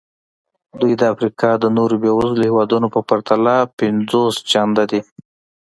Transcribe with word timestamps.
دوی 0.79 0.93
د 0.97 1.01
افریقا 1.13 1.51
د 1.59 1.65
نورو 1.77 1.95
بېوزلو 2.03 2.45
هېوادونو 2.49 2.87
په 2.95 2.99
پرتله 3.09 3.55
پنځوس 3.79 4.35
چنده 4.51 4.83
دي. 4.91 5.01